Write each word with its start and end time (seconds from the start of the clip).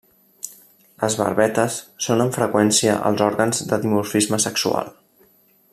Les 1.03 1.17
barbetes 1.19 1.75
són 2.07 2.25
amb 2.25 2.35
freqüència 2.39 2.97
els 3.11 3.21
òrgans 3.29 3.63
de 3.73 3.83
dimorfisme 3.85 4.41
sexual. 4.47 4.91